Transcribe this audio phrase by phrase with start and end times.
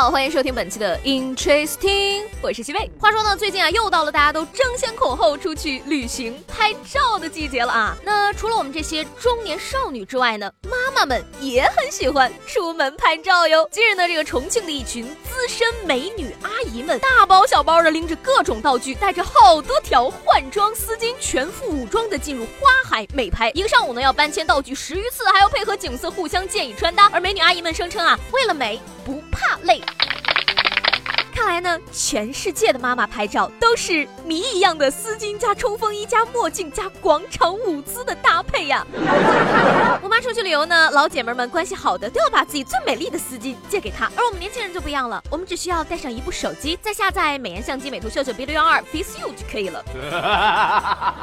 [0.00, 2.90] 好，欢迎收听本期的 Interesting，我是西贝。
[2.98, 7.94] 话说呢，最近啊，又到了大家都争先恐后出去旅行拍照的季节了啊。
[8.02, 13.68] 那除了我们这些中年少女之外呢，妈妈们也很喜欢出门拍照哟。
[13.70, 23.50] 近日呢，这个重庆的一群资深美女阿姨们，大包小包的拎着各种道具，带着好多条换装丝巾，全副武装的进入花海美拍。
[23.50, 27.10] 一个上午呢，要搬迁道具十余次，还要配合景色互相建议穿搭。
[27.12, 29.82] 而美女阿姨们声称啊，为了美不怕累。
[31.40, 38.86] 看来呢，全世界的妈妈拍照都是谜一样的丝巾加冲锋衣加墨镜加广场舞姿的搭配呀。
[40.02, 49.82] 我妈出去旅游呢，老姐妹们关系好的都要把自己最美丽的丝巾借给她，而我们年轻人就不一样了，我们只需要带上一部手机，再下载美颜相机美图秀秀 B 六幺二 Face You 就可以了。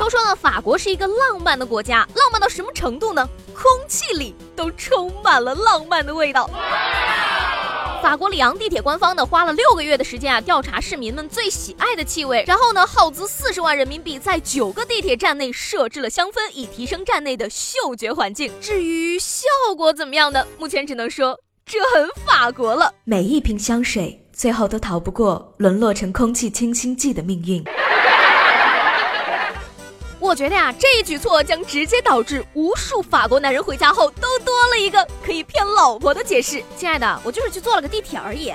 [0.00, 3.28] 都说呢，法国是一个浪漫的国家，浪漫到什么程度呢？
[3.52, 6.48] 空气里都充满了浪漫的味道。
[8.02, 18.52] 法国里昂地铁官方呢，花了六个月的时间啊，调查市民们最喜爱的气味，然后呢，耗资四十万人民币，在九个地铁站内设置了香氛，以提升站内的嗅觉环境。
[18.60, 20.46] 至于效果怎么样呢？
[20.58, 22.92] 目前只能说这很法国了。
[23.04, 27.64] 每一瓶香水最后都逃不过沦落成空气清新剂的命运。
[30.26, 36.60] 我觉得呀，这一举措将直接导致无数法国男人回家后都多了一个可以骗老婆的解释。
[36.76, 38.52] 亲爱的，我就是去坐了个地铁而已。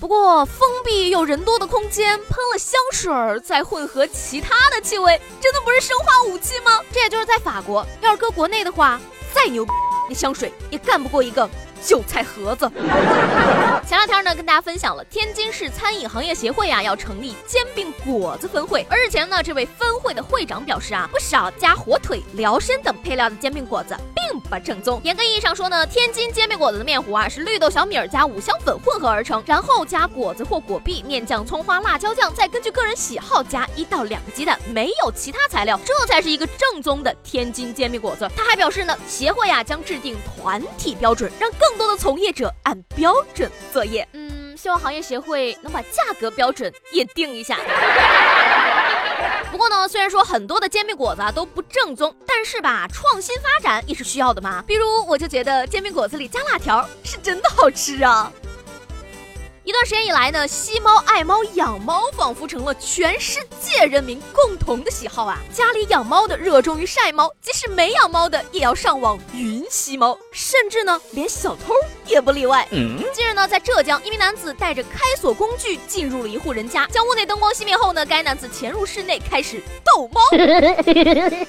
[0.00, 6.80] 不过，封闭又人多的空间，喷了香水，再混合其他的气味，真的不是生化武器吗？
[6.90, 8.98] 这也就是在法国，要是搁国内的话，
[9.34, 9.70] 再牛逼，
[10.08, 11.46] 那香水也干不过一个。
[11.82, 12.70] 韭菜盒子。
[13.86, 18.86] 前两天呢，跟大家分享了天津市餐饮行业协会啊，要成立煎饼果子分会。
[18.90, 25.00] 而日前呢，这位分会的会长表示啊，不少加火腿、辽参等配料的煎饼果子并不正宗。
[25.04, 38.28] 严格意义上说呢，天津煎饼果子的面糊啊，是绿豆、小米儿加五香粉混合而成，然后加果子或果篦、面酱、葱花、辣椒酱，再根据个人喜好加一到两个鸡蛋，没有其他材料，这才是一个正宗的天津煎饼果子。
[38.36, 47.58] 他还表示呢，协会啊将制定团体标准，让更更多的从业者按标准作业，嗯，希望行业协会能把价格标准也定一下。
[49.52, 54.64] 不过呢，虽然说很多的煎饼果子啊都不正宗，但是吧，创新发展也是需要的嘛。
[54.66, 58.32] 比如，我就觉得煎饼果子里加辣条是真的好吃啊。
[59.68, 65.38] 一段时间以来呢，吸猫、爱猫、养猫仿佛成了全世界人民共同的喜好啊！
[65.52, 71.74] 家里养猫的热衷于晒猫，即使没养猫的也要上网云吸猫，甚至呢，连小偷
[72.08, 72.66] 也不例外。
[72.70, 80.20] 近日呢，在浙江，一名男子带着开锁工具进入了一户人家，将屋内灯光熄灭后呢，该男子潜入室内开始逗猫。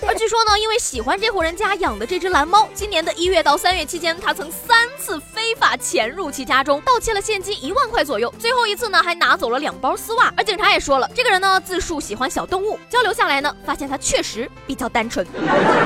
[0.07, 7.99] 而据说呢，因为喜欢这户人家养的这只蓝猫，今年的一月到三月期间，他曾三次非法潜入其家中，盗窃了现金一万块。
[8.09, 10.33] 左右，最后一次呢，还拿走了两包丝袜。
[10.35, 15.27] 而警察也说了，这个人呢自述喜欢小动物，交流下来呢，发现他确实比较单纯。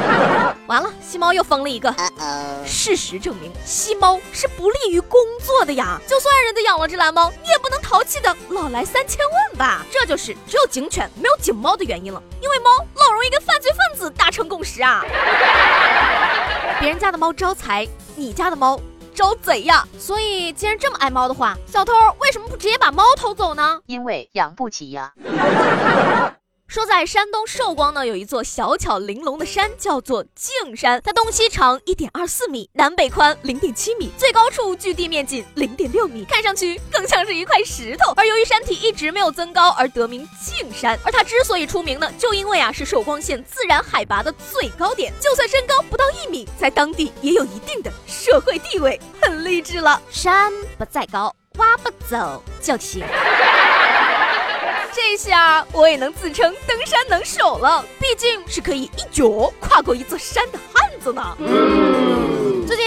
[0.68, 1.94] 完了，吸猫又疯了一个。
[2.66, 6.00] 事实证明，吸猫是不利于工作的呀。
[6.08, 9.86] 就算人家养了只蓝猫，你也不能淘气的老来三千问吧。
[9.92, 15.04] 这就是只有警犬没有警猫的原因了，因为猫老容易跟犯罪分子达成共识啊。
[16.80, 18.80] 别人家的猫招财，你家的猫。
[19.16, 19.88] 招贼呀！
[20.00, 23.80] 所以，既然这么爱猫的话，小偷为什么不直接把猫偷走呢？
[23.86, 25.14] 因为养不起呀。
[26.74, 31.00] 说在山东寿光呢，有一座小巧玲珑的山，叫做径山。
[31.06, 38.12] 它东西长一点二四米，南北宽零点七米，最高处距地面仅零点六米，看上去更像是一块石头。
[38.16, 41.00] 而由于山体一直没有增高，而得名径山。
[41.04, 50.02] 而它之所以出名呢，就因为啊是寿光县自然海拔的最高点，就算身高不到一米，在当地也有一定的社会地位，很励志了。
[50.10, 53.06] 山不在高，挖不走就行。
[54.96, 61.36] 这下我也能自称登山能手了，毕竟是可以一脚跨过一座山的汉子呢。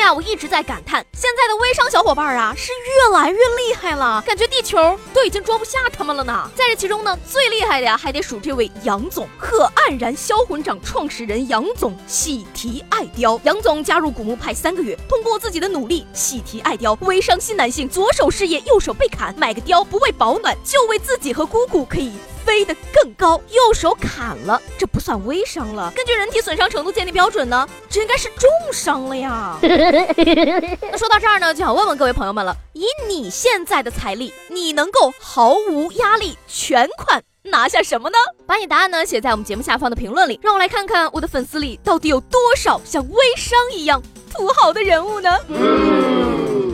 [0.07, 6.49] 近啊，我一直在感叹，现在的微商小伙伴啊是越来越厉害了，感觉地球都已经装不下他们了呢。
[6.55, 13.41] 在这其中呢，最厉害的呀，还得数这位杨总，可黯然销魂掌创始人杨总喜提爱雕。
[13.43, 22.13] 杨总加入古墓派三个月，通过自己的努力，喜提爱雕，微商新男性，左手事业，右手被砍，买个貂不为保暖，就为自己和姑姑可以。
[22.47, 25.93] 飞得更高，右手砍了，这不算微伤了。
[25.97, 29.59] 根据人体损伤程度鉴定标准呢，这应该是重伤了呀。
[29.63, 38.17] 那说到这儿呢，就想问问各位朋友们了：以你现在的财力，你能够毫无压力全款拿下什么呢？
[38.47, 44.01] 把你答案呢写在我们节目下方的评论里，让我来看看我的粉丝里到底有多少像微商一样
[44.33, 46.26] 土豪的人物呢？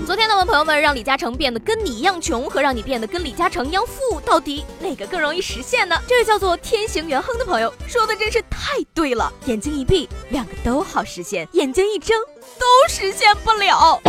[0.05, 5.97] 昨天呢，我们朋友们让李嘉诚变得跟你一样穷，和让你变得跟李嘉诚一样富，到底哪个更容易实现呢？
[6.09, 12.19] 这位叫做天行元亨的朋友说的真是太对了，眼睛一闭，两个都好实现；眼睛一睁，
[12.59, 14.01] 都实现不了。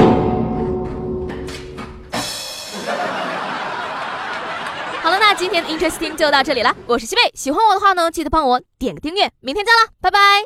[5.01, 10.43] 好了，那今天的 Interesting 就到这里了，我是西贝，喜欢我的话呢，记得帮我点个订阅，明天见了，拜拜。